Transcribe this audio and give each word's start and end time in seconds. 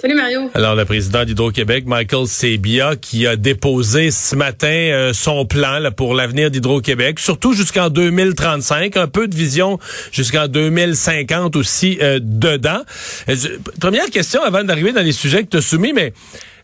Salut 0.00 0.14
Mario. 0.14 0.50
Alors 0.54 0.76
le 0.76 0.86
président 0.86 1.26
d'Hydro-Québec, 1.26 1.84
Michael 1.86 2.26
Sebia, 2.26 2.96
qui 2.96 3.26
a 3.26 3.36
déposé 3.36 4.10
ce 4.10 4.34
matin 4.34 4.66
euh, 4.66 5.12
son 5.12 5.44
plan 5.44 5.78
là, 5.78 5.90
pour 5.90 6.14
l'avenir 6.14 6.50
d'Hydro-Québec, 6.50 7.18
surtout 7.18 7.52
jusqu'en 7.52 7.90
2035, 7.90 8.96
un 8.96 9.08
peu 9.08 9.28
de 9.28 9.36
vision 9.36 9.78
jusqu'en 10.10 10.48
2050 10.48 11.54
aussi 11.54 11.98
euh, 12.00 12.18
dedans. 12.18 12.80
Euh, 13.28 13.36
première 13.78 14.06
question 14.06 14.42
avant 14.42 14.64
d'arriver 14.64 14.92
dans 14.92 15.02
les 15.02 15.12
sujets 15.12 15.42
que 15.42 15.50
tu 15.50 15.56
as 15.58 15.60
soumis, 15.60 15.92
mais 15.92 16.14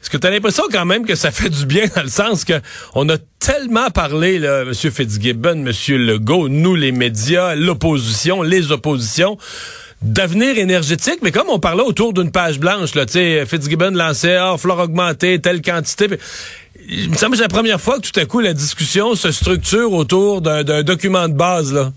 est-ce 0.01 0.09
que 0.09 0.17
tu 0.17 0.27
as 0.27 0.31
l'impression 0.31 0.65
quand 0.73 0.87
même 0.87 1.05
que 1.05 1.15
ça 1.15 1.31
fait 1.31 1.51
du 1.51 1.67
bien 1.67 1.85
dans 1.95 2.05
le 2.05 2.09
sens 2.09 2.43
que 2.47 2.55
on 2.95 3.07
a 3.11 3.19
tellement 3.39 3.91
parlé, 3.91 4.39
là, 4.39 4.63
M. 4.63 4.73
Fitzgibbon, 4.73 5.67
M. 5.67 5.73
Legault, 5.99 6.49
nous 6.49 6.75
les 6.75 6.93
médias, 6.93 7.55
l'opposition, 7.55 8.41
les 8.41 8.73
oppositions, 8.73 9.37
d'avenir 10.03 10.59
énergétique, 10.59 11.19
mais 11.23 11.33
comme 11.33 11.49
on 11.49 11.59
parlait 11.59 11.83
autour 11.83 12.13
d'une 12.13 12.31
page 12.31 12.59
blanche, 12.61 12.95
là, 12.95 13.07
tu 13.07 13.15
sais, 13.15 13.47
Fitzgibbon 13.47 13.93
lançait, 13.93 14.37
ah, 14.37 14.57
flore 14.59 14.79
augmenter, 14.79 15.41
telle 15.41 15.63
quantité. 15.63 16.09
Il 16.89 17.11
me 17.11 17.17
semble 17.17 17.33
que 17.33 17.39
c'est 17.39 17.43
la 17.43 17.49
première 17.49 17.81
fois 17.81 17.99
que 17.99 18.09
tout 18.09 18.21
à 18.21 18.25
coup 18.27 18.41
la 18.41 18.53
discussion 18.53 19.15
se 19.15 19.33
structure 19.33 19.93
autour 19.93 20.41
d'un 20.43 20.83
document 20.83 21.29
de 21.29 21.35
base, 21.35 21.73
là. 21.73 21.93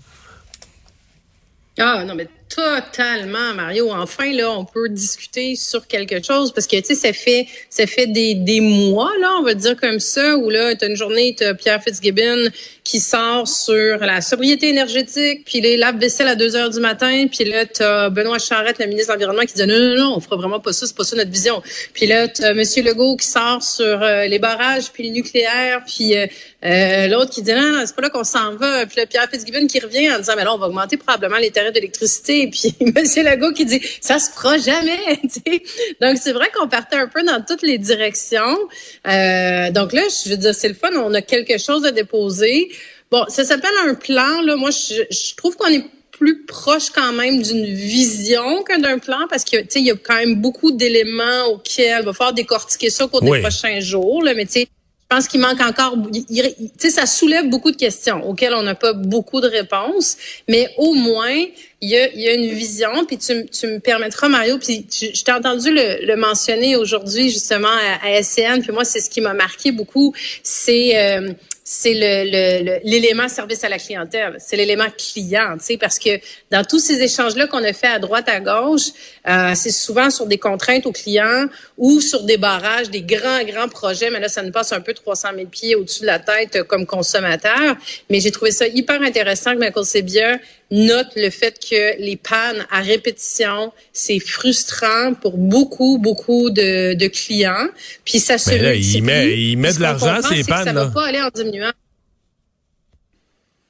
Ah, 1.78 2.04
non, 2.04 2.14
mais 2.14 2.28
totalement, 2.50 3.54
Mario. 3.54 3.90
Enfin, 3.92 4.32
là, 4.32 4.50
on 4.50 4.64
peut 4.64 4.88
discuter 4.88 5.54
sur 5.54 5.86
quelque 5.86 6.22
chose 6.22 6.52
parce 6.52 6.66
que, 6.66 6.76
tu 6.76 6.86
sais, 6.86 6.94
ça 6.94 7.12
fait, 7.12 7.46
ça 7.70 7.86
fait 7.86 8.08
des, 8.08 8.34
des 8.34 8.60
mois, 8.60 9.12
là, 9.20 9.36
on 9.38 9.42
va 9.42 9.54
dire 9.54 9.76
comme 9.76 10.00
ça, 10.00 10.36
où 10.36 10.50
là, 10.50 10.74
t'as 10.74 10.88
une 10.88 10.96
journée, 10.96 11.34
t'as 11.38 11.54
Pierre 11.54 11.82
Fitzgibbon 11.82 12.50
qui 12.82 12.98
sort 12.98 13.46
sur 13.46 13.98
la 13.98 14.20
sobriété 14.20 14.68
énergétique, 14.68 15.44
puis 15.44 15.60
les 15.60 15.76
lave-vaisselle 15.76 16.26
à 16.26 16.34
2 16.34 16.56
heures 16.56 16.70
du 16.70 16.80
matin, 16.80 17.26
puis 17.30 17.44
là, 17.44 17.64
t'as 17.64 18.10
Benoît 18.10 18.38
Charette, 18.38 18.80
le 18.80 18.86
ministre 18.86 19.08
de 19.08 19.12
l'Environnement, 19.12 19.46
qui 19.46 19.54
dit 19.54 19.66
non, 19.66 19.78
non, 19.78 19.94
non, 19.94 20.16
on 20.16 20.20
fera 20.20 20.36
vraiment 20.36 20.58
pas 20.58 20.72
ça, 20.72 20.86
c'est 20.86 20.96
pas 20.96 21.04
ça 21.04 21.16
notre 21.16 21.30
vision. 21.30 21.62
Puis 21.94 22.06
là, 22.06 22.26
t'as 22.26 22.50
M. 22.50 22.62
Legault 22.84 23.16
qui 23.16 23.28
sort 23.28 23.62
sur 23.62 23.84
euh, 23.84 24.26
les 24.26 24.40
barrages, 24.40 24.90
puis 24.92 25.04
le 25.08 25.10
nucléaire, 25.10 25.82
puis 25.86 26.16
euh, 26.16 26.26
euh, 26.64 27.06
l'autre 27.06 27.30
qui 27.30 27.42
dit 27.42 27.52
non, 27.52 27.72
non 27.72 27.82
c'est 27.86 27.94
pas 27.94 28.02
là 28.02 28.10
qu'on 28.10 28.24
s'en 28.24 28.56
va. 28.56 28.86
Puis 28.86 28.96
là, 28.96 29.06
Pierre 29.06 29.28
Fitzgibbon 29.30 29.66
qui 29.68 29.78
revient 29.78 30.10
en 30.10 30.18
disant, 30.18 30.32
mais 30.36 30.44
là, 30.44 30.52
on 30.52 30.58
va 30.58 30.66
augmenter 30.66 30.96
probablement 30.96 31.38
les 31.38 31.50
tarifs 31.50 31.72
d'électricité. 31.72 32.39
Puis 32.48 32.74
M. 32.80 32.94
Legault 32.94 33.52
qui 33.52 33.64
dit, 33.64 33.80
ça 34.00 34.18
se 34.18 34.30
fera 34.30 34.58
jamais. 34.58 34.98
donc, 36.00 36.18
c'est 36.20 36.32
vrai 36.32 36.50
qu'on 36.54 36.68
partait 36.68 36.96
un 36.96 37.08
peu 37.08 37.22
dans 37.22 37.44
toutes 37.46 37.62
les 37.62 37.78
directions. 37.78 38.58
donc 39.04 39.92
là, 39.92 40.02
je 40.24 40.30
veux 40.30 40.36
dire, 40.36 40.54
c'est 40.54 40.68
le 40.68 40.74
fun, 40.74 40.90
on 40.94 41.14
a 41.14 41.22
quelque 41.22 41.58
chose 41.58 41.84
à 41.84 41.90
déposer. 41.90 42.70
Bon, 43.10 43.24
ça 43.28 43.44
s'appelle 43.44 43.70
un 43.84 43.94
plan. 43.94 44.40
Là. 44.42 44.56
Moi, 44.56 44.70
je, 44.70 45.02
je 45.10 45.34
trouve 45.34 45.56
qu'on 45.56 45.68
est 45.68 45.84
plus 46.20 46.44
proche 46.44 46.90
quand 46.90 47.14
même 47.14 47.40
d'une 47.40 47.64
vision 47.64 48.62
que 48.62 48.78
d'un 48.78 48.98
plan 48.98 49.26
parce 49.30 49.42
que 49.42 49.56
il 49.74 49.86
y 49.86 49.90
a 49.90 49.94
quand 49.96 50.16
même 50.16 50.34
beaucoup 50.36 50.70
d'éléments 50.70 51.46
auxquels 51.46 52.00
il 52.00 52.04
va 52.04 52.12
falloir 52.12 52.34
décortiquer 52.34 52.90
ça 52.90 53.06
au 53.06 53.08
cours 53.08 53.22
des 53.22 53.40
prochains 53.40 53.80
jours. 53.80 54.22
Là, 54.22 54.34
mais 54.34 54.44
tu 54.44 54.52
sais, 54.52 54.68
je 55.10 55.16
pense 55.16 55.26
qu'il 55.26 55.40
manque 55.40 55.60
encore, 55.60 55.96
tu 56.12 56.44
sais, 56.78 56.90
ça 56.90 57.04
soulève 57.04 57.48
beaucoup 57.48 57.72
de 57.72 57.76
questions 57.76 58.24
auxquelles 58.28 58.54
on 58.54 58.62
n'a 58.62 58.76
pas 58.76 58.92
beaucoup 58.92 59.40
de 59.40 59.48
réponses, 59.48 60.16
mais 60.46 60.68
au 60.78 60.94
moins 60.94 61.34
il 61.80 61.88
y 61.88 61.96
a, 61.96 62.14
y 62.14 62.28
a, 62.28 62.34
une 62.34 62.46
vision. 62.46 63.04
Puis 63.06 63.18
tu, 63.18 63.46
tu 63.46 63.66
me 63.66 63.80
permettras, 63.80 64.28
Mario, 64.28 64.58
puis 64.58 64.86
je 64.88 65.24
t'ai 65.24 65.32
entendu 65.32 65.72
le, 65.72 66.06
le 66.06 66.14
mentionner 66.14 66.76
aujourd'hui 66.76 67.28
justement 67.28 67.68
à, 67.68 68.06
à, 68.06 68.22
SCN. 68.22 68.60
Puis 68.60 68.70
moi, 68.70 68.84
c'est 68.84 69.00
ce 69.00 69.10
qui 69.10 69.20
m'a 69.20 69.34
marqué 69.34 69.72
beaucoup, 69.72 70.14
c'est 70.44 70.96
euh, 70.96 71.32
c'est 71.72 71.94
le, 71.94 72.80
l'élément 72.82 73.28
service 73.28 73.62
à 73.62 73.68
la 73.68 73.78
clientèle, 73.78 74.34
c'est 74.40 74.56
l'élément 74.56 74.88
client, 74.90 75.54
tu 75.56 75.66
sais, 75.66 75.76
parce 75.76 76.00
que 76.00 76.18
dans 76.50 76.64
tous 76.64 76.80
ces 76.80 77.00
échanges-là 77.00 77.46
qu'on 77.46 77.62
a 77.62 77.72
fait 77.72 77.86
à 77.86 78.00
droite, 78.00 78.28
à 78.28 78.40
gauche, 78.40 78.88
euh, 79.28 79.52
c'est 79.54 79.70
souvent 79.70 80.10
sur 80.10 80.26
des 80.26 80.36
contraintes 80.36 80.84
aux 80.86 80.90
clients 80.90 81.46
ou 81.78 82.00
sur 82.00 82.24
des 82.24 82.38
barrages, 82.38 82.90
des 82.90 83.02
grands, 83.02 83.44
grands 83.44 83.68
projets, 83.68 84.10
mais 84.10 84.18
là, 84.18 84.28
ça 84.28 84.42
nous 84.42 84.50
passe 84.50 84.72
un 84.72 84.80
peu 84.80 84.94
300 84.94 85.28
000 85.36 85.46
pieds 85.46 85.76
au-dessus 85.76 86.00
de 86.00 86.06
la 86.06 86.18
tête 86.18 86.56
euh, 86.56 86.64
comme 86.64 86.86
consommateur. 86.86 87.76
Mais 88.10 88.18
j'ai 88.18 88.32
trouvé 88.32 88.50
ça 88.50 88.66
hyper 88.66 89.00
intéressant 89.00 89.52
que 89.52 89.58
Michael 89.58 89.84
Sebia 89.84 90.38
note 90.70 91.08
le 91.16 91.30
fait 91.30 91.58
que 91.58 92.00
les 92.00 92.16
pannes 92.16 92.66
à 92.70 92.80
répétition, 92.80 93.72
c'est 93.92 94.20
frustrant 94.20 95.14
pour 95.14 95.36
beaucoup, 95.36 95.98
beaucoup 95.98 96.50
de, 96.50 96.94
de 96.94 97.06
clients. 97.08 97.68
Puis 98.04 98.20
ça 98.20 98.38
se 98.38 98.50
là, 98.50 98.74
il 98.74 99.02
met, 99.02 99.38
il 99.38 99.56
met 99.56 99.72
de 99.72 99.80
l'argent 99.80 100.20
ces 100.22 100.44
pannes. 100.44 100.64
Ça 100.64 100.72
va 100.72 100.86
pas 100.86 101.06
aller 101.06 101.20
en 101.20 101.30
diminuant. 101.34 101.72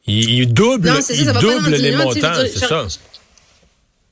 Il, 0.07 0.53
double, 0.53 0.89
non, 0.89 1.01
ça, 1.01 1.15
il 1.15 1.27
double 1.27 1.77
les 1.77 1.93
montants, 1.93 2.35
c'est 2.35 2.59
ça. 2.59 2.87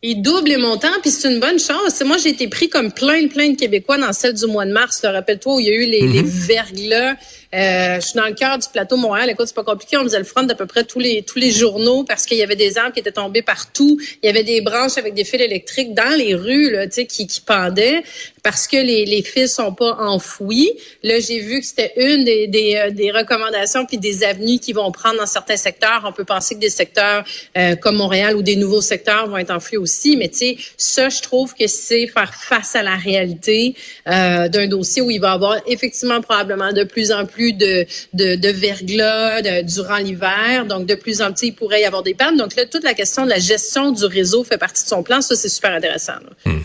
Il 0.00 0.22
double 0.22 0.50
les 0.50 0.56
montants, 0.58 1.00
puis 1.02 1.10
c'est 1.10 1.28
une 1.28 1.40
bonne 1.40 1.58
chose. 1.58 2.00
Moi, 2.06 2.18
j'ai 2.18 2.28
été 2.28 2.46
pris 2.46 2.68
comme 2.68 2.92
plein, 2.92 3.26
plein 3.26 3.50
de 3.50 3.56
Québécois 3.56 3.98
dans 3.98 4.12
celle 4.12 4.34
du 4.34 4.46
mois 4.46 4.64
de 4.64 4.70
mars. 4.70 5.00
Rappelle-toi 5.02 5.56
où 5.56 5.58
il 5.58 5.66
y 5.66 5.70
a 5.70 5.74
eu 5.74 5.86
les, 5.86 6.06
les 6.06 6.22
mm-hmm. 6.22 6.46
verglas 6.46 7.16
euh, 7.54 7.94
je 7.96 8.00
suis 8.00 8.16
dans 8.16 8.26
le 8.26 8.34
cœur 8.34 8.58
du 8.58 8.68
plateau 8.68 8.96
Montréal. 8.98 9.30
Écoute, 9.30 9.46
c'est 9.46 9.54
pas 9.54 9.64
compliqué. 9.64 9.96
On 9.96 10.02
faisait 10.02 10.18
le 10.18 10.24
front 10.24 10.42
d'à 10.42 10.54
peu 10.54 10.66
près 10.66 10.84
tous 10.84 10.98
les 10.98 11.22
tous 11.22 11.38
les 11.38 11.50
journaux 11.50 12.04
parce 12.04 12.26
qu'il 12.26 12.36
y 12.36 12.42
avait 12.42 12.56
des 12.56 12.76
arbres 12.76 12.92
qui 12.92 13.00
étaient 13.00 13.10
tombés 13.10 13.40
partout. 13.40 13.98
Il 14.22 14.26
y 14.26 14.28
avait 14.28 14.44
des 14.44 14.60
branches 14.60 14.98
avec 14.98 15.14
des 15.14 15.24
fils 15.24 15.40
électriques 15.40 15.94
dans 15.94 16.16
les 16.16 16.34
rues 16.34 16.70
là, 16.70 16.86
qui, 16.86 17.26
qui 17.26 17.40
pendaient 17.40 18.02
parce 18.42 18.66
que 18.66 18.76
les, 18.76 19.06
les 19.06 19.22
fils 19.22 19.54
sont 19.54 19.72
pas 19.72 19.96
enfouis. 19.98 20.72
Là, 21.02 21.20
j'ai 21.20 21.40
vu 21.40 21.60
que 21.60 21.66
c'était 21.66 21.92
une 21.96 22.24
des, 22.24 22.46
des, 22.46 22.76
euh, 22.76 22.90
des, 22.90 23.10
recommandations 23.10 23.86
puis 23.86 23.98
des 23.98 24.24
avenues 24.24 24.58
qui 24.58 24.72
vont 24.72 24.90
prendre 24.92 25.18
dans 25.18 25.26
certains 25.26 25.56
secteurs. 25.56 26.04
On 26.06 26.12
peut 26.12 26.24
penser 26.24 26.54
que 26.54 26.60
des 26.60 26.70
secteurs 26.70 27.24
euh, 27.56 27.76
comme 27.76 27.96
Montréal 27.96 28.36
ou 28.36 28.42
des 28.42 28.56
nouveaux 28.56 28.80
secteurs 28.80 29.26
vont 29.28 29.38
être 29.38 29.50
enfouis 29.50 29.78
aussi. 29.78 30.16
Mais 30.16 30.28
tu 30.28 30.36
sais, 30.36 30.56
ça, 30.76 31.08
je 31.08 31.20
trouve 31.20 31.54
que 31.54 31.66
c'est 31.66 32.06
faire 32.06 32.34
face 32.34 32.76
à 32.76 32.82
la 32.82 32.96
réalité 32.96 33.74
euh, 34.06 34.48
d'un 34.48 34.66
dossier 34.66 35.02
où 35.02 35.10
il 35.10 35.20
va 35.20 35.30
y 35.30 35.34
avoir 35.34 35.56
effectivement 35.66 36.20
probablement 36.20 36.72
de 36.72 36.84
plus 36.84 37.10
en 37.12 37.26
plus 37.26 37.37
plus 37.38 37.52
de, 37.52 37.86
de, 38.14 38.34
de 38.34 38.48
verglas 38.48 39.42
durant 39.62 39.98
l'hiver. 39.98 40.66
Donc, 40.66 40.86
de 40.86 40.96
plus 40.96 41.22
en 41.22 41.32
plus, 41.32 41.48
il 41.48 41.52
pourrait 41.52 41.82
y 41.82 41.84
avoir 41.84 42.02
des 42.02 42.14
pannes. 42.14 42.36
Donc, 42.36 42.56
là, 42.56 42.64
toute 42.66 42.84
la 42.84 42.94
question 42.94 43.24
de 43.24 43.30
la 43.30 43.38
gestion 43.38 43.92
du 43.92 44.04
réseau 44.04 44.42
fait 44.42 44.58
partie 44.58 44.82
de 44.82 44.88
son 44.88 45.02
plan. 45.02 45.20
Ça, 45.20 45.36
c'est 45.36 45.48
super 45.48 45.72
intéressant. 45.72 46.18
Hmm. 46.44 46.62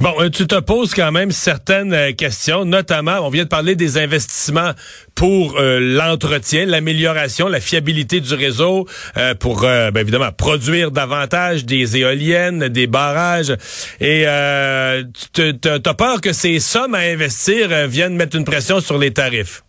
Bon, 0.00 0.14
euh, 0.20 0.28
tu 0.30 0.46
te 0.46 0.58
poses 0.58 0.94
quand 0.94 1.12
même 1.12 1.30
certaines 1.30 1.94
euh, 1.94 2.12
questions, 2.12 2.64
notamment, 2.64 3.18
on 3.22 3.30
vient 3.30 3.44
de 3.44 3.48
parler 3.48 3.76
des 3.76 3.98
investissements 3.98 4.72
pour 5.14 5.58
euh, 5.58 5.78
l'entretien, 5.80 6.66
l'amélioration, 6.66 7.48
la 7.48 7.60
fiabilité 7.60 8.20
du 8.20 8.34
réseau, 8.34 8.86
pour, 9.40 9.60
ben, 9.62 9.96
évidemment, 9.96 10.32
produire 10.32 10.90
davantage 10.90 11.64
des 11.64 11.96
éoliennes, 11.96 12.68
des 12.68 12.86
barrages. 12.86 13.54
Et 14.00 14.26
tu 15.32 15.42
as 15.64 15.94
peur 15.94 16.20
que 16.20 16.32
ces 16.32 16.58
sommes 16.60 16.94
à 16.94 16.98
investir 16.98 17.88
viennent 17.88 18.16
mettre 18.16 18.36
une 18.36 18.44
pression 18.44 18.80
sur 18.80 18.98
les 18.98 19.12
tarifs? 19.12 19.62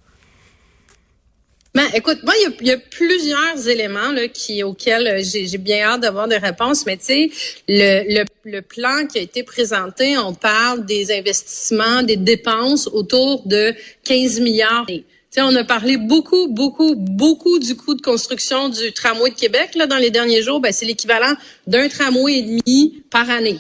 Ben, 1.78 1.86
écoute, 1.94 2.24
moi, 2.24 2.34
il 2.60 2.66
y, 2.66 2.72
a, 2.72 2.78
plusieurs 2.78 3.70
éléments 3.70 4.12
là, 4.12 4.28
qui, 4.30 4.64
auxquels 4.64 5.08
euh, 5.08 5.22
j'ai 5.22 5.60
bien 5.60 5.84
hâte 5.84 6.02
d'avoir 6.02 6.28
des 6.28 6.38
réponses, 6.38 6.88
mais 6.88 6.98
tu 6.98 7.04
sais, 7.04 7.30
le, 7.68 8.26
le, 8.46 8.62
plan 8.64 9.06
qui 9.06 9.20
a 9.20 9.22
été 9.22 9.44
présenté, 9.44 10.18
on 10.18 10.34
parle 10.34 10.88
des 10.88 11.16
investissements, 11.16 12.02
des 12.02 12.18
dépenses 12.18 12.88
autour 12.88 13.46
de 13.46 13.76
15 14.06 14.40
milliards. 14.40 14.88
sais, 15.30 15.42
on 15.42 15.56
a 15.56 15.64
parlé 15.64 15.98
beaucoup, 15.98 16.48
beaucoup, 16.48 16.96
beaucoup 16.96 17.60
du 17.60 17.76
coût 17.76 17.94
de 17.94 18.02
construction 18.02 18.70
du 18.70 18.92
tramway 18.92 19.30
de 19.30 19.36
Québec 19.36 19.76
là, 19.76 19.86
dans 19.86 19.98
les 19.98 20.10
derniers 20.10 20.42
jours. 20.42 20.60
Ben, 20.60 20.72
c'est 20.72 20.88
l'équivalent 20.88 21.36
d'un 21.68 21.90
tramway 21.90 22.40
et 22.40 22.42
demi 22.42 23.04
par 23.12 23.30
année. 23.30 23.60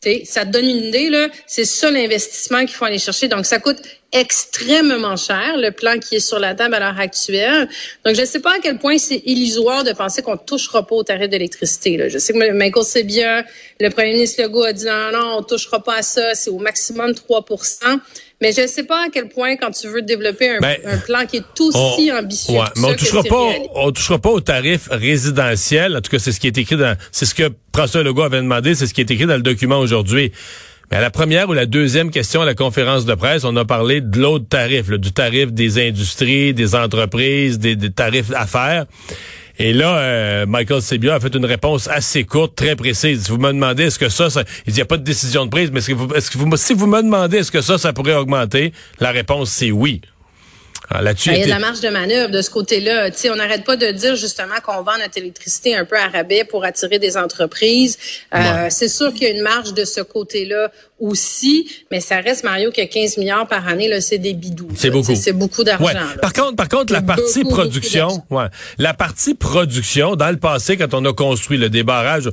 Sais, 0.00 0.22
ça 0.24 0.44
te 0.44 0.50
donne 0.50 0.66
une 0.66 0.84
idée, 0.84 1.10
là. 1.10 1.28
C'est 1.46 1.64
ça 1.64 1.90
l'investissement 1.90 2.60
qu'il 2.60 2.74
faut 2.74 2.84
aller 2.84 2.98
chercher. 2.98 3.28
Donc, 3.28 3.46
ça 3.46 3.58
coûte 3.58 3.78
extrêmement 4.12 5.16
cher, 5.16 5.56
le 5.56 5.70
plan 5.70 5.98
qui 5.98 6.16
est 6.16 6.20
sur 6.20 6.38
la 6.38 6.54
table 6.54 6.74
à 6.74 6.80
l'heure 6.80 6.98
actuelle. 6.98 7.68
Donc, 8.04 8.14
je 8.14 8.20
ne 8.20 8.26
sais 8.26 8.40
pas 8.40 8.54
à 8.54 8.58
quel 8.62 8.78
point 8.78 8.96
c'est 8.96 9.22
illusoire 9.26 9.84
de 9.84 9.92
penser 9.92 10.22
qu'on 10.22 10.32
ne 10.32 10.38
touchera 10.38 10.86
pas 10.86 10.94
au 10.94 11.02
tarif 11.02 11.28
d'électricité. 11.28 12.08
Je 12.08 12.18
sais 12.18 12.32
que 12.32 12.52
Michael 12.52 12.84
Sebia, 12.84 13.44
le 13.80 13.90
premier 13.90 14.12
ministre 14.12 14.42
Legault 14.42 14.64
a 14.64 14.72
dit 14.72 14.86
non, 14.86 15.12
non, 15.12 15.34
on 15.36 15.40
ne 15.40 15.44
touchera 15.44 15.82
pas 15.82 15.96
à 15.96 16.02
ça, 16.02 16.34
c'est 16.34 16.50
au 16.50 16.58
maximum 16.58 17.14
3 17.14 17.44
mais 18.40 18.52
je 18.52 18.62
ne 18.62 18.66
sais 18.66 18.84
pas 18.84 19.06
à 19.06 19.08
quel 19.12 19.28
point, 19.28 19.56
quand 19.56 19.70
tu 19.72 19.88
veux 19.88 20.02
développer 20.02 20.48
un, 20.48 20.60
ben, 20.60 20.78
plan 21.04 21.26
qui 21.26 21.38
est 21.38 21.60
aussi 21.60 22.12
ambitieux, 22.12 22.54
ouais, 22.54 22.66
mais 22.76 22.88
on 22.88 22.94
touchera 22.94 23.22
pas, 23.24 23.48
on 23.74 23.90
touchera 23.90 24.18
pas 24.18 24.30
au 24.30 24.40
tarif 24.40 24.88
résidentiel. 24.90 25.96
En 25.96 26.00
tout 26.00 26.10
cas, 26.10 26.18
c'est 26.18 26.32
ce 26.32 26.38
qui 26.38 26.46
est 26.46 26.56
écrit 26.56 26.76
dans, 26.76 26.96
c'est 27.10 27.26
ce 27.26 27.34
que 27.34 27.50
François 27.74 28.02
Legault 28.02 28.22
avait 28.22 28.38
demandé, 28.38 28.74
c'est 28.74 28.86
ce 28.86 28.94
qui 28.94 29.00
est 29.00 29.10
écrit 29.10 29.26
dans 29.26 29.36
le 29.36 29.42
document 29.42 29.78
aujourd'hui. 29.78 30.32
Mais 30.90 30.96
à 30.96 31.00
la 31.00 31.10
première 31.10 31.48
ou 31.48 31.52
la 31.52 31.66
deuxième 31.66 32.10
question 32.10 32.40
à 32.40 32.46
la 32.46 32.54
conférence 32.54 33.04
de 33.04 33.14
presse, 33.14 33.44
on 33.44 33.54
a 33.56 33.64
parlé 33.64 34.00
de 34.00 34.18
l'autre 34.18 34.48
tarif, 34.48 34.88
du 34.88 35.12
tarif 35.12 35.52
des 35.52 35.86
industries, 35.86 36.54
des 36.54 36.74
entreprises, 36.74 37.58
des, 37.58 37.76
tarifs 37.90 38.30
d'affaires. 38.30 38.86
Et 39.58 39.72
là, 39.72 39.98
euh, 39.98 40.46
Michael 40.46 40.82
Sebia 40.82 41.16
a 41.16 41.20
fait 41.20 41.34
une 41.34 41.44
réponse 41.44 41.88
assez 41.88 42.24
courte, 42.24 42.54
très 42.54 42.76
précise. 42.76 43.28
Vous 43.28 43.38
me 43.38 43.52
demandez 43.52 43.84
est-ce 43.84 43.98
que 43.98 44.08
ça, 44.08 44.30
ça 44.30 44.44
il 44.66 44.74
n'y 44.74 44.80
a 44.80 44.84
pas 44.84 44.96
de 44.96 45.02
décision 45.02 45.44
de 45.46 45.50
prise, 45.50 45.70
mais 45.72 45.80
est-ce 45.80 45.88
que, 45.88 45.94
vous, 45.94 46.14
est-ce 46.14 46.30
que 46.30 46.38
vous, 46.38 46.56
si 46.56 46.74
vous 46.74 46.86
me 46.86 47.02
demandez 47.02 47.38
est-ce 47.38 47.50
que 47.50 47.60
ça, 47.60 47.76
ça 47.76 47.92
pourrait 47.92 48.14
augmenter, 48.14 48.72
la 49.00 49.10
réponse 49.10 49.50
c'est 49.50 49.72
oui. 49.72 50.00
Ah, 50.90 51.02
ben, 51.02 51.14
il 51.26 51.32
y 51.32 51.42
a 51.42 51.44
de 51.44 51.50
la 51.50 51.58
marge 51.58 51.80
de 51.80 51.90
manœuvre 51.90 52.30
de 52.30 52.40
ce 52.40 52.48
côté-là. 52.48 53.10
on 53.30 53.36
n'arrête 53.36 53.64
pas 53.64 53.76
de 53.76 53.90
dire 53.90 54.16
justement 54.16 54.54
qu'on 54.64 54.82
vend 54.82 54.96
notre 54.98 55.18
électricité 55.18 55.76
un 55.76 55.84
peu 55.84 55.98
à 55.98 56.08
rabais 56.08 56.44
pour 56.44 56.64
attirer 56.64 56.98
des 56.98 57.18
entreprises. 57.18 57.98
Euh, 58.34 58.68
c'est 58.70 58.88
sûr 58.88 59.12
qu'il 59.12 59.24
y 59.24 59.26
a 59.26 59.30
une 59.34 59.42
marge 59.42 59.74
de 59.74 59.84
ce 59.84 60.00
côté-là 60.00 60.70
aussi, 61.00 61.68
mais 61.90 62.00
ça 62.00 62.20
reste, 62.20 62.44
Mario, 62.44 62.70
que 62.70 62.84
15 62.84 63.18
milliards 63.18 63.46
par 63.46 63.66
année, 63.68 63.88
là, 63.88 64.00
c'est 64.00 64.18
des 64.18 64.34
bidous. 64.34 64.68
C'est 64.76 64.90
beaucoup. 64.90 65.14
C'est 65.14 65.32
beaucoup 65.32 65.64
d'argent. 65.64 65.86
Par 66.20 66.32
contre, 66.32 66.56
par 66.56 66.68
contre, 66.68 66.92
la 66.92 67.02
partie 67.02 67.44
production, 67.44 68.22
ouais, 68.30 68.46
la 68.78 68.94
partie 68.94 69.34
production, 69.34 70.16
dans 70.16 70.30
le 70.30 70.36
passé, 70.36 70.76
quand 70.76 70.94
on 70.94 71.04
a 71.04 71.12
construit 71.12 71.58
le 71.58 71.68
débarrage, 71.70 72.30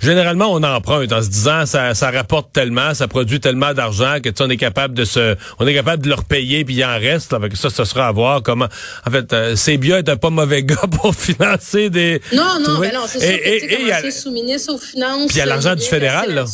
généralement, 0.00 0.52
on 0.52 0.62
emprunte 0.62 1.12
en 1.12 1.22
se 1.22 1.28
disant, 1.28 1.66
ça, 1.66 1.94
ça 1.94 2.10
rapporte 2.10 2.52
tellement, 2.52 2.94
ça 2.94 3.08
produit 3.08 3.40
tellement 3.40 3.74
d'argent 3.74 4.16
que, 4.22 4.30
tu 4.30 4.42
on 4.42 4.50
est 4.50 4.56
capable 4.56 4.94
de 4.94 5.04
se, 5.04 5.36
on 5.58 5.66
est 5.66 5.74
capable 5.74 6.02
de 6.02 6.08
leur 6.08 6.24
payer 6.24 6.64
puis 6.64 6.74
il 6.74 6.84
en 6.84 6.98
reste. 6.98 7.32
Avec 7.32 7.56
ça, 7.56 7.70
ce 7.70 7.84
sera 7.84 8.08
à 8.08 8.12
voir 8.12 8.42
comment, 8.42 8.68
en 9.06 9.10
fait, 9.10 9.32
euh, 9.32 9.54
est 9.56 10.08
un 10.08 10.16
pas 10.16 10.30
mauvais 10.30 10.62
gars 10.62 10.86
pour 10.90 11.14
financer 11.14 11.90
des. 11.90 12.20
Non, 12.32 12.60
non, 12.60 12.78
mais 12.80 12.92
non, 12.92 13.02
c'est 13.06 13.20
sûr 13.20 13.28
que, 13.28 14.02
tu 14.02 14.12
sous-ministre 14.12 14.74
aux 14.74 14.78
finances. 14.78 15.26
Puis 15.26 15.36
il 15.36 15.38
y 15.38 15.42
a 15.42 15.46
l'argent 15.46 15.74
du 15.74 15.84
fédéral, 15.84 16.34
là. 16.34 16.44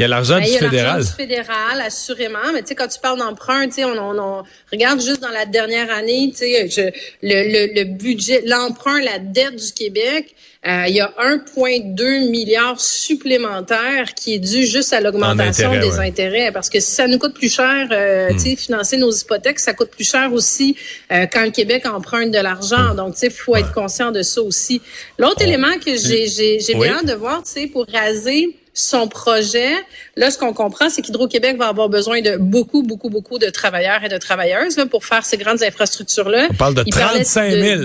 Il 0.00 0.04
y 0.04 0.04
a 0.06 0.08
l'argent 0.08 0.38
ben, 0.38 0.44
du 0.44 0.52
fédéral. 0.52 1.02
Il 1.02 1.04
y 1.04 1.08
a 1.08 1.12
fédéral, 1.12 1.80
assurément. 1.82 2.38
Mais 2.54 2.62
tu 2.62 2.68
sais, 2.68 2.74
quand 2.74 2.88
tu 2.88 2.98
parles 3.00 3.18
d'emprunt, 3.18 3.66
tu 3.66 3.74
sais, 3.74 3.84
on, 3.84 3.92
on, 3.98 4.42
regarde 4.72 5.00
juste 5.00 5.20
dans 5.20 5.28
la 5.28 5.44
dernière 5.44 5.90
année, 5.90 6.30
tu 6.30 6.38
sais, 6.38 6.94
le, 7.22 7.74
le, 7.74 7.84
budget, 7.84 8.42
l'emprunt, 8.46 8.98
la 9.00 9.18
dette 9.18 9.56
du 9.56 9.72
Québec, 9.72 10.34
euh, 10.66 10.84
il 10.88 10.94
y 10.94 11.00
a 11.00 11.12
1,2 11.18 12.30
milliard 12.30 12.80
supplémentaire 12.80 14.14
qui 14.14 14.34
est 14.34 14.38
dû 14.38 14.64
juste 14.64 14.94
à 14.94 15.00
l'augmentation 15.02 15.72
des 15.78 15.98
intérêts. 15.98 16.50
Parce 16.50 16.70
que 16.70 16.80
si 16.80 16.92
ça 16.92 17.06
nous 17.06 17.18
coûte 17.18 17.34
plus 17.34 17.54
cher, 17.54 17.88
euh, 17.90 18.30
hmm. 18.30 18.36
tu 18.36 18.38
sais, 18.40 18.56
financer 18.56 18.96
nos 18.96 19.10
hypothèques, 19.10 19.58
ça 19.58 19.74
coûte 19.74 19.90
plus 19.90 20.08
cher 20.08 20.32
aussi 20.32 20.76
euh, 21.12 21.26
quand 21.30 21.44
le 21.44 21.50
Québec 21.50 21.84
emprunte 21.86 22.30
de 22.30 22.38
l'argent. 22.38 22.94
Hmm. 22.94 22.96
Donc, 22.96 23.14
tu 23.14 23.20
sais, 23.20 23.30
faut 23.30 23.56
être 23.56 23.72
conscient 23.72 24.12
de 24.12 24.22
ça 24.22 24.40
aussi. 24.40 24.80
L'autre 25.18 25.42
élément 25.42 25.78
que 25.84 25.94
j'ai, 25.96 26.26
j'ai, 26.26 26.58
j'ai 26.60 26.74
bien 26.74 27.02
de 27.02 27.12
voir, 27.12 27.42
tu 27.42 27.52
sais, 27.52 27.66
pour 27.66 27.86
raser 27.92 28.56
son 28.74 29.08
projet. 29.08 29.72
Là, 30.16 30.30
ce 30.30 30.38
qu'on 30.38 30.52
comprend, 30.52 30.88
c'est 30.90 31.02
qu'Hydro-Québec 31.02 31.56
va 31.58 31.68
avoir 31.68 31.88
besoin 31.88 32.20
de 32.20 32.36
beaucoup, 32.36 32.82
beaucoup, 32.82 33.10
beaucoup 33.10 33.38
de 33.38 33.50
travailleurs 33.50 34.04
et 34.04 34.08
de 34.08 34.18
travailleuses 34.18 34.76
pour 34.90 35.04
faire 35.04 35.24
ces 35.24 35.36
grandes 35.36 35.62
infrastructures-là. 35.62 36.48
On 36.50 36.54
parle 36.54 36.74
de 36.74 36.84
35 36.84 37.50
000. 37.50 37.82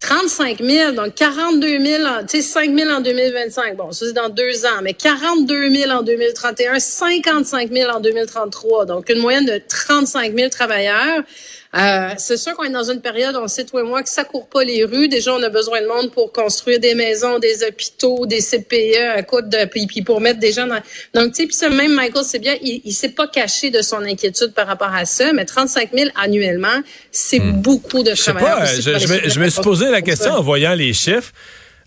35 0.00 0.60
000, 0.60 0.92
donc 0.92 1.14
42 1.14 1.84
000, 1.84 2.02
tu 2.28 2.40
sais, 2.40 2.42
5 2.42 2.76
000 2.76 2.90
en 2.90 3.00
2025. 3.00 3.76
Bon, 3.76 3.90
ça, 3.90 4.06
c'est 4.06 4.12
dans 4.12 4.28
deux 4.28 4.64
ans, 4.64 4.80
mais 4.82 4.94
42 4.94 5.74
000 5.74 5.90
en 5.90 6.02
2031, 6.02 6.78
55 6.78 7.72
000 7.72 7.90
en 7.90 7.98
2033. 7.98 8.86
Donc, 8.86 9.08
une 9.10 9.18
moyenne 9.18 9.44
de 9.44 9.60
35 9.68 10.36
000 10.36 10.48
travailleurs. 10.50 11.24
Euh, 11.76 12.14
c'est 12.16 12.38
sûr 12.38 12.54
qu'on 12.54 12.64
est 12.64 12.70
dans 12.70 12.90
une 12.90 13.02
période, 13.02 13.36
on 13.36 13.46
sait 13.46 13.64
toi 13.64 13.80
et 13.80 13.84
moi, 13.84 14.02
que 14.02 14.08
ça 14.08 14.24
court 14.24 14.48
pas 14.48 14.64
les 14.64 14.84
rues. 14.84 15.08
Déjà, 15.08 15.34
on 15.34 15.42
a 15.42 15.50
besoin 15.50 15.82
de 15.82 15.86
monde 15.86 16.10
pour 16.10 16.32
construire 16.32 16.80
des 16.80 16.94
maisons, 16.94 17.38
des 17.38 17.62
hôpitaux, 17.62 18.24
des 18.24 18.40
CPE, 18.40 19.16
à 19.16 19.22
côte 19.22 19.50
de, 19.50 19.66
puis, 19.66 19.86
puis 19.86 20.02
pour 20.02 20.20
mettre 20.20 20.40
des 20.40 20.52
gens 20.52 20.66
dans. 20.66 20.80
Donc, 21.14 21.34
tu 21.34 21.42
sais, 21.42 21.46
puis 21.46 21.54
ça, 21.54 21.68
même 21.68 21.94
Michael, 21.94 22.24
c'est 22.24 22.38
bien, 22.38 22.56
il, 22.62 22.80
il 22.84 22.92
s'est 22.92 23.10
pas 23.10 23.26
caché 23.26 23.70
de 23.70 23.82
son 23.82 24.02
inquiétude 24.02 24.54
par 24.54 24.66
rapport 24.66 24.94
à 24.94 25.04
ça, 25.04 25.32
mais 25.34 25.44
35 25.44 25.90
000 25.92 26.10
annuellement, 26.16 26.80
c'est 27.12 27.40
hmm. 27.40 27.60
beaucoup 27.60 28.02
de 28.02 28.12
travailleurs. 28.12 28.64
Je 28.64 28.80
sais 28.80 28.92
pas, 28.92 28.98
je, 28.98 29.28
je 29.28 29.40
me 29.40 29.50
suis 29.50 29.62
posé 29.62 29.90
la 29.90 30.00
question 30.00 30.32
en 30.32 30.42
voyant 30.42 30.74
les 30.74 30.94
chiffres. 30.94 31.32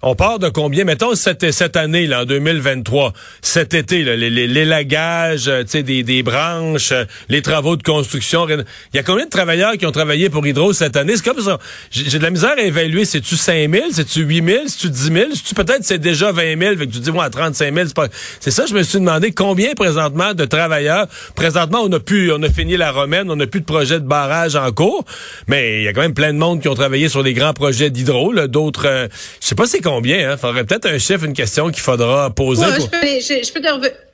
On 0.03 0.15
part 0.15 0.39
de 0.39 0.49
combien? 0.49 0.83
Mettons 0.83 1.13
cette, 1.13 1.51
cette 1.51 1.75
année, 1.75 2.07
là, 2.07 2.21
en 2.21 2.25
2023, 2.25 3.13
cet 3.41 3.75
été, 3.75 4.03
l'élagage, 4.03 5.47
euh, 5.47 5.63
des, 5.63 6.01
des 6.01 6.23
branches, 6.23 6.91
euh, 6.91 7.05
les 7.29 7.43
travaux 7.43 7.75
de 7.75 7.83
construction. 7.83 8.47
Il 8.49 8.65
y 8.95 8.99
a 8.99 9.03
combien 9.03 9.25
de 9.25 9.29
travailleurs 9.29 9.73
qui 9.73 9.85
ont 9.85 9.91
travaillé 9.91 10.29
pour 10.29 10.45
Hydro 10.45 10.73
cette 10.73 10.97
année? 10.97 11.15
C'est 11.15 11.25
comme 11.25 11.41
ça. 11.41 11.59
J'ai 11.91 12.17
de 12.17 12.23
la 12.23 12.31
misère 12.31 12.55
à 12.57 12.61
évaluer. 12.61 13.05
C'est-tu 13.05 13.35
5 13.35 13.69
000? 13.71 13.85
C'est-tu 13.91 14.21
8 14.21 14.43
000? 14.43 14.59
C'est-tu 14.65 14.89
10 14.89 15.03
000? 15.03 15.25
C'est-tu 15.33 15.53
peut-être 15.53 15.83
c'est 15.83 15.99
déjà 15.99 16.31
20 16.31 16.59
000? 16.59 16.77
Fait 16.77 16.87
que 16.87 16.91
tu 16.91 16.99
dis, 16.99 17.11
moi, 17.11 17.25
à 17.25 17.29
35 17.29 17.73
000, 17.73 17.87
c'est 17.87 17.95
pas... 17.95 18.07
C'est 18.39 18.51
ça, 18.51 18.65
je 18.65 18.73
me 18.73 18.81
suis 18.81 18.97
demandé 18.97 19.31
combien 19.31 19.73
présentement 19.73 20.33
de 20.33 20.45
travailleurs. 20.45 21.07
Présentement, 21.35 21.81
on 21.83 21.91
a 21.91 21.99
pu, 21.99 22.31
on 22.31 22.41
a 22.41 22.49
fini 22.49 22.75
la 22.75 22.91
romaine, 22.91 23.29
on 23.29 23.35
n'a 23.35 23.45
plus 23.45 23.61
de 23.61 23.65
projet 23.65 23.99
de 23.99 24.07
barrage 24.07 24.55
en 24.55 24.71
cours, 24.71 25.05
mais 25.47 25.81
il 25.81 25.83
y 25.83 25.87
a 25.87 25.93
quand 25.93 26.01
même 26.01 26.15
plein 26.15 26.33
de 26.33 26.39
monde 26.39 26.59
qui 26.59 26.67
ont 26.67 26.75
travaillé 26.75 27.07
sur 27.07 27.23
des 27.23 27.33
grands 27.33 27.53
projets 27.53 27.91
d'hydro, 27.91 28.33
d'autres, 28.47 28.87
euh, 28.87 29.07
je 29.39 29.47
sais 29.47 29.55
pas 29.55 29.67
c'est 29.67 29.81
combien? 29.91 30.31
Hein? 30.31 30.37
faudrait 30.37 30.63
peut-être 30.63 30.87
un 30.87 30.97
chef, 30.97 31.23
une 31.23 31.33
question 31.33 31.69
qu'il 31.69 31.81
faudra 31.81 32.29
poser. 32.29 32.63
je, 32.63 32.87
peux, 32.87 32.97
je, 33.01 33.51
peux 33.51 33.61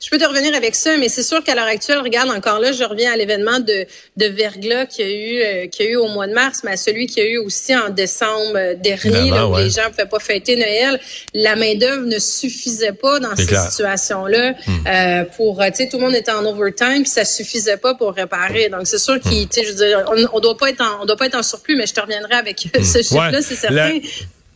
je, 0.01 0.09
peux 0.09 0.17
te 0.17 0.25
revenir 0.25 0.55
avec 0.55 0.75
ça, 0.75 0.97
mais 0.97 1.09
c'est 1.09 1.23
sûr 1.23 1.43
qu'à 1.43 1.55
l'heure 1.55 1.65
actuelle, 1.65 1.99
regarde 1.99 2.29
encore 2.29 2.59
là, 2.59 2.71
je 2.71 2.83
reviens 2.83 3.11
à 3.11 3.17
l'événement 3.17 3.59
de, 3.59 3.85
de 4.17 4.25
verglas 4.25 4.85
qu'il 4.85 5.07
y 5.07 5.09
a 5.09 5.13
eu 5.13 5.41
euh, 5.41 5.67
qu'il 5.67 5.85
y 5.85 5.89
a 5.89 5.91
eu 5.91 5.95
au 5.97 6.07
mois 6.07 6.27
de 6.27 6.33
mars, 6.33 6.61
mais 6.63 6.71
à 6.71 6.77
celui 6.77 7.07
qu'il 7.07 7.23
y 7.23 7.27
a 7.27 7.29
eu 7.29 7.37
aussi 7.37 7.75
en 7.75 7.89
décembre 7.89 8.53
euh, 8.55 8.75
dernier, 8.75 9.29
là, 9.29 9.47
où 9.47 9.55
les 9.57 9.69
gens 9.69 9.85
ne 9.85 9.89
pouvaient 9.89 10.07
pas 10.09 10.19
fêter 10.19 10.55
Noël. 10.55 10.99
La 11.33 11.55
main 11.55 11.75
d'œuvre 11.75 12.05
ne 12.05 12.19
suffisait 12.19 12.93
pas 12.93 13.19
dans 13.19 13.35
ces 13.35 13.55
situations-là 13.55 14.51
hmm. 14.51 14.87
euh, 14.87 15.23
pour, 15.35 15.61
tu 15.67 15.75
sais, 15.75 15.89
tout 15.89 15.97
le 15.97 16.03
monde 16.03 16.15
était 16.15 16.31
en 16.31 16.45
overtime, 16.45 17.03
puis 17.03 17.11
ça 17.11 17.25
suffisait 17.25 17.77
pas 17.77 17.93
pour 17.95 18.13
réparer. 18.13 18.69
Donc 18.69 18.81
c'est 18.85 18.97
sûr 18.97 19.19
qu'il, 19.19 19.47
tu 19.47 19.61
sais, 19.61 19.65
je 19.65 19.71
veux 19.71 19.85
dire, 19.85 20.05
on, 20.07 20.37
on 20.37 20.39
doit 20.39 20.57
pas 20.57 20.69
être 20.69 20.81
en, 20.81 21.03
on 21.03 21.05
doit 21.05 21.17
pas 21.17 21.27
être 21.27 21.37
en 21.37 21.43
surplus, 21.43 21.75
mais 21.75 21.85
je 21.85 21.93
te 21.93 22.01
reviendrai 22.01 22.33
avec 22.33 22.59
ce 22.73 22.79
hmm. 22.79 23.03
chiffre-là, 23.03 23.41
c'est 23.41 23.55
certain. 23.55 23.99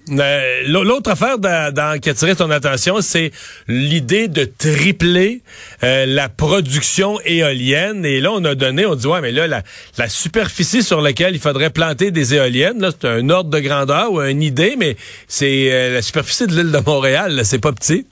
L'autre 0.09 1.12
affaire 1.12 1.38
dans, 1.38 2.00
qui 2.00 2.09
a 2.09 2.12
attiré 2.12 2.36
ton 2.36 2.50
attention, 2.50 3.01
c'est 3.01 3.31
l'idée 3.68 4.27
de 4.27 4.45
tripler 4.45 5.42
euh, 5.83 6.06
la 6.06 6.30
production 6.30 7.19
éolienne. 7.25 8.06
Et 8.06 8.19
là, 8.19 8.31
on 8.33 8.44
a 8.45 8.56
donné, 8.56 8.86
on 8.86 8.95
dit, 8.95 9.07
ouais, 9.07 9.21
mais 9.21 9.31
là, 9.31 9.48
la, 9.48 10.09
superficie 10.09 10.83
sur 10.83 11.01
laquelle 11.01 11.36
il 11.36 11.39
faudrait 11.39 11.69
planter 11.69 12.12
des 12.12 12.33
éoliennes, 12.33 12.89
c'est 12.92 13.07
un 13.07 13.30
ordre 13.30 13.50
de 13.50 13.59
grandeur 13.59 14.12
ou 14.12 14.21
une 14.21 14.42
idée, 14.42 14.75
mais 14.77 14.98
c'est 15.27 15.71
euh, 15.71 15.94
la 15.94 16.01
superficie 16.01 16.47
de 16.47 16.56
l'île 16.56 16.71
de 16.71 16.80
Montréal, 16.80 17.42
c'est 17.44 17.59
pas 17.59 17.71
petit 17.71 18.06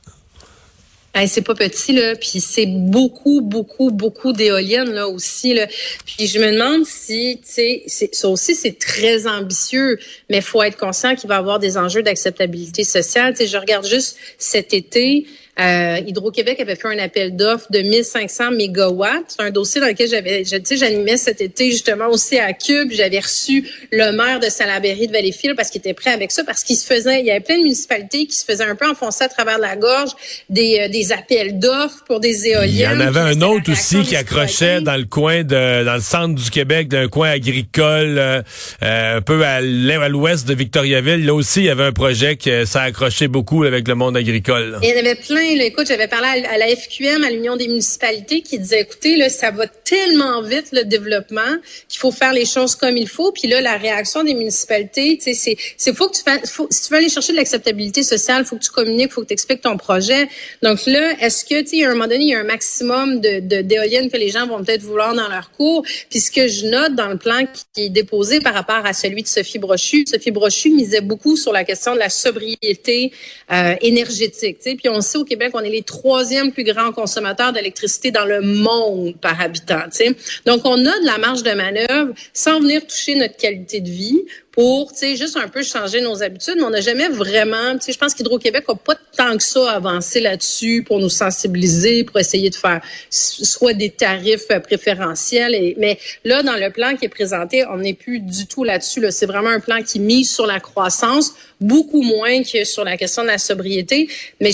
c'est 1.28 1.42
pas 1.42 1.56
petit 1.56 1.94
là, 1.94 2.16
puis 2.16 2.40
c'est 2.40 2.66
beaucoup, 2.66 3.42
beaucoup, 3.42 3.92
beaucoup 3.92 4.32
d'éoliennes 4.32 4.92
là 4.92 5.08
aussi 5.08 5.54
là. 5.54 5.68
Puis 6.06 6.28
je 6.28 6.40
me 6.40 6.52
demande 6.52 6.86
si, 6.86 7.40
tu 7.44 7.84
sais, 7.88 8.10
ça 8.12 8.30
aussi 8.30 8.56
c'est 8.56 8.78
très 8.78 9.28
ambitieux, 9.28 10.00
mais 10.30 10.42
faut 10.42 10.64
être 10.64 10.78
conscient 10.78 11.16
qu'il 11.16 11.28
va 11.28 11.36
y 11.36 11.38
avoir 11.38 11.60
des 11.60 11.78
enjeux 11.78 12.04
d'acceptabilité 12.04 12.84
sociale. 12.84 13.34
Tu 13.34 13.40
sais, 13.40 13.48
je 13.48 13.58
regarde 13.58 13.86
juste 13.86 14.18
cet 14.38 14.74
été, 14.74 15.26
euh, 15.60 16.00
Hydro-Québec 16.06 16.60
avait 16.60 16.76
fait 16.76 16.88
un 16.88 17.00
appel 17.00 17.36
d'offres 17.36 17.68
de 17.70 17.80
1500 17.80 18.52
mégawatts. 18.52 19.26
C'est 19.28 19.42
un 19.42 19.52
dossier 19.52 19.82
dans 19.82 19.88
lequel 19.88 20.08
j'avais, 20.08 20.44
tu 20.44 20.60
sais, 20.64 20.78
j'animais 20.78 21.18
cet 21.18 21.42
été 21.42 21.72
justement 21.72 22.08
aussi 22.08 22.38
à 22.40 22.54
Cube. 22.54 22.92
J'avais 22.92 23.20
reçu 23.20 23.70
le 23.92 24.12
maire 24.12 24.40
de 24.40 24.48
Salaberry 24.48 25.08
de 25.08 25.12
Valleyfield 25.12 25.58
parce 25.58 25.70
qu'il 25.70 25.80
était 25.80 25.94
prêt 25.94 26.12
avec 26.12 26.32
ça, 26.32 26.44
parce 26.46 26.64
qu'il 26.64 26.78
se 26.78 26.86
faisait, 26.86 27.20
il 27.20 27.26
y 27.26 27.32
avait 27.32 27.42
plein 27.42 27.58
de 27.58 27.64
municipalités 27.64 28.26
qui 28.26 28.36
se 28.36 28.46
faisaient 28.46 28.64
un 28.64 28.76
peu 28.76 28.90
enfoncer 28.90 29.26
à 29.26 29.30
travers 29.30 29.60
la 29.60 29.76
gorge 29.76 30.12
des, 30.50 30.80
euh, 30.80 30.88
des 30.88 31.12
appels 31.12 31.60
d'offres 31.60 32.04
pour 32.06 32.20
des 32.20 32.48
éoliennes. 32.48 32.98
Il 32.98 33.02
y 33.02 33.04
en 33.04 33.08
avait 33.08 33.20
un 33.20 33.42
autre 33.42 33.72
aussi 33.72 34.02
qui 34.04 34.16
accrochait 34.16 34.82
dans 34.82 34.96
le 34.96 35.06
coin 35.06 35.44
de, 35.44 35.84
dans 35.84 35.96
le 35.96 36.02
centre 36.02 36.36
du 36.36 36.50
Québec, 36.50 36.88
d'un 36.88 37.08
coin 37.10 37.32
agricole, 37.32 38.18
euh, 38.18 38.42
un 38.82 39.22
peu 39.22 39.44
à 39.44 39.60
l'ouest 39.62 40.48
de 40.48 40.54
Victoriaville. 40.54 41.26
Là 41.26 41.34
aussi, 41.34 41.60
il 41.60 41.66
y 41.66 41.70
avait 41.70 41.84
un 41.84 41.92
projet 41.92 42.38
qui 42.38 42.50
ça 42.66 42.84
accrochait 42.84 43.28
beaucoup 43.28 43.64
avec 43.64 43.88
le 43.88 43.96
monde 43.96 44.16
agricole. 44.16 44.80
Il 44.82 44.90
y 44.90 44.94
en 44.94 45.00
avait 45.00 45.16
plein 45.16 45.49
écoute, 45.58 45.88
j'avais 45.88 46.08
parlé 46.08 46.46
à, 46.46 46.58
la 46.58 46.68
FQM, 46.68 47.24
à 47.24 47.30
l'Union 47.30 47.56
des 47.56 47.68
municipalités, 47.68 48.42
qui 48.42 48.60
disait, 48.60 48.82
écoutez, 48.82 49.16
là, 49.16 49.30
ça 49.30 49.52
va 49.52 49.68
tellement 49.68 50.42
vite 50.42 50.68
le 50.72 50.84
développement 50.84 51.58
qu'il 51.88 52.00
faut 52.00 52.12
faire 52.12 52.34
les 52.34 52.46
choses 52.46 52.76
comme 52.76 52.98
il 52.98 53.08
faut. 53.08 53.32
Puis 53.32 53.48
là, 53.48 53.62
la 53.62 53.78
réaction 53.78 54.24
des 54.24 54.34
municipalités, 54.34 55.18
tu 55.18 55.24
sais, 55.24 55.34
c'est, 55.34 55.58
c'est 55.78 55.96
faut 55.96 56.10
que 56.10 56.18
tu 56.18 56.24
fasses, 56.24 56.60
si 56.70 56.84
tu 56.84 56.90
veux 56.92 56.98
aller 56.98 57.10
chercher 57.10 57.34
de 57.34 57.38
l'acceptabilité 57.38 58.04
sociale, 58.04 58.46
faut 58.46 58.58
que 58.58 58.64
tu 58.64 58.72
communiques, 58.72 59.12
faut 59.12 59.22
que 59.22 59.28
tu 59.28 59.34
expliques 59.34 59.62
ton 59.62 59.78
projet. 59.78 60.28
Donc 60.62 60.86
là, 60.86 61.14
est-ce 61.22 61.44
que, 61.44 61.62
tu 61.62 61.80
sais, 61.80 61.84
à 61.84 61.90
un 61.90 61.94
moment 61.94 62.08
donné, 62.08 62.24
il 62.26 62.30
y 62.30 62.36
a 62.36 62.40
un 62.40 62.44
maximum 62.44 63.20
de, 63.20 63.62
d'éoliennes 63.62 64.10
que 64.10 64.18
les 64.18 64.30
gens 64.30 64.48
vont 64.48 64.64
peut-être 64.64 64.84
vouloir 64.84 65.14
dans 65.16 65.28
leur 65.28 65.52
cours? 65.52 65.84
Puis 66.10 66.20
ce 66.20 66.32
que 66.32 66.48
je 66.48 66.68
note 66.68 66.96
dans 66.96 67.10
le 67.10 67.18
plan 67.18 67.44
qui 67.74 67.86
est 67.86 67.90
déposé 67.90 68.40
par 68.40 68.54
rapport 68.54 68.86
à 68.86 68.94
celui 68.94 69.24
de 69.24 69.28
Sophie 69.28 69.60
Brochu, 69.60 70.06
Sophie 70.08 70.32
Brochu 70.32 70.70
misait 70.70 71.02
beaucoup 71.02 71.36
sur 71.36 71.52
la 71.52 71.64
question 71.64 71.94
de 71.94 72.00
la 72.00 72.10
sobriété 72.10 73.12
euh, 73.52 73.76
énergétique. 73.82 74.58
Tu 74.58 74.72
sais, 74.72 74.76
puis 74.76 74.90
on 74.90 75.02
sait 75.02 75.18
au 75.18 75.26
Québec, 75.30 75.52
on 75.54 75.62
est 75.62 75.70
les 75.70 75.84
troisièmes 75.84 76.52
plus 76.52 76.64
grands 76.64 76.92
consommateurs 76.92 77.54
d'électricité 77.54 78.12
dans 78.12 78.26
le 78.26 78.42
monde 78.42 79.16
par 79.22 79.40
habitant. 79.40 79.84
sais. 79.92 80.16
Donc, 80.46 80.62
on 80.66 80.74
a 80.86 81.00
de 81.00 81.06
la 81.06 81.18
marge 81.18 81.44
de 81.44 81.52
manœuvre 81.52 82.14
sans 82.34 82.60
venir 82.60 82.86
toucher 82.86 83.16
notre 83.16 83.38
qualité 83.38 83.80
de 83.80 83.90
vie 83.90 84.22
pour, 84.52 84.92
tu 84.92 85.00
sais, 85.00 85.16
juste 85.16 85.38
un 85.38 85.48
peu 85.48 85.64
changer 85.64 86.02
nos 86.02 86.22
habitudes, 86.22 86.56
mais 86.58 86.64
on 86.64 86.70
n'a 86.70 86.82
jamais 86.82 87.08
vraiment, 87.08 87.78
tu 87.78 87.86
sais, 87.86 87.92
je 87.94 87.98
pense 87.98 88.14
qu'Hydro-Québec 88.14 88.66
n'a 88.68 88.76
pas 88.76 88.96
tant 89.16 89.38
que 89.38 89.44
ça 89.44 89.72
avancé 89.72 90.20
là-dessus 90.20 90.84
pour 90.86 91.00
nous 91.00 91.10
sensibiliser, 91.10 92.04
pour 92.04 92.20
essayer 92.20 92.50
de 92.50 92.56
faire 92.56 92.82
soit 93.10 93.74
des 93.74 93.90
tarifs 93.90 94.48
préférentiels, 94.64 95.76
mais 95.78 95.98
là, 96.26 96.44
dans 96.44 96.56
le 96.56 96.72
plan 96.72 96.96
qui 96.96 97.06
est 97.06 97.10
présenté, 97.10 97.64
on 97.68 97.78
n'est 97.78 97.94
plus 97.94 98.20
du 98.20 98.48
tout 98.48 98.64
là-dessus. 98.64 99.00
Là. 99.00 99.12
C'est 99.12 99.28
vraiment 99.28 99.50
un 99.50 99.60
plan 99.60 99.82
qui 99.82 100.00
mise 100.00 100.30
sur 100.30 100.46
la 100.46 100.60
croissance, 100.60 101.34
beaucoup 101.62 102.02
moins 102.02 102.44
que 102.44 102.64
sur 102.64 102.84
la 102.84 102.98
question 102.98 103.22
de 103.22 103.28
la 103.28 103.38
sobriété, 103.38 104.10
mais 104.42 104.52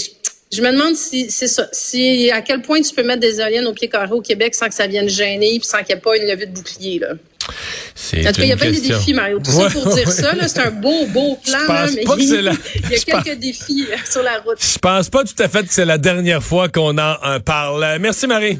je 0.56 0.62
me 0.62 0.72
demande 0.72 0.96
si 0.96 1.30
c'est 1.30 1.48
ça, 1.48 1.68
si 1.72 2.32
à 2.32 2.42
quel 2.42 2.62
point 2.62 2.82
tu 2.82 2.94
peux 2.94 3.04
mettre 3.04 3.20
des 3.20 3.40
éoliennes 3.40 3.68
au 3.68 3.74
pied 3.74 3.88
carré 3.88 4.12
au 4.12 4.22
Québec 4.22 4.56
sans 4.56 4.68
que 4.68 4.74
ça 4.74 4.88
vienne 4.88 5.10
gêner, 5.10 5.60
puis 5.60 5.68
sans 5.68 5.80
qu'il 5.80 5.96
n'y 5.96 6.00
ait 6.00 6.02
pas 6.02 6.18
une 6.18 6.28
levée 6.28 6.46
de 6.46 6.52
bouclier 6.52 7.00
là. 7.00 7.10
En 7.12 8.32
tout 8.32 8.34
cas, 8.34 8.44
il 8.44 8.48
y 8.48 8.52
a 8.52 8.58
pas 8.58 8.72
des 8.72 8.82
défis, 8.82 9.14
Mario. 9.14 9.40
Tout 9.40 9.52
ça 9.52 9.70
pour 9.70 9.94
dire 9.94 10.12
ça, 10.12 10.34
c'est 10.48 10.60
un 10.60 10.72
beau, 10.72 11.06
beau 11.08 11.38
plan. 11.46 11.60
mais 11.94 12.04
il, 12.18 12.34
y 12.34 12.96
a 12.96 13.22
quelques 13.22 13.40
défis 13.40 13.86
sur 14.10 14.24
la 14.24 14.40
route. 14.40 14.58
Je 14.60 14.80
pense 14.80 15.10
pas 15.10 15.24
tout 15.24 15.36
à 15.38 15.48
fait 15.48 15.62
que 15.62 15.72
c'est 15.72 15.86
la 15.86 16.00
dernière 16.00 16.42
fois 16.42 16.70
qu'on 16.70 16.98
en 16.98 17.40
parle. 17.46 18.00
Merci, 18.00 18.26
Marie. 18.26 18.60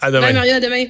À 0.00 0.10
demain. 0.10 0.26
Bye, 0.26 0.34
Mario, 0.34 0.54
à 0.54 0.60
demain. 0.60 0.86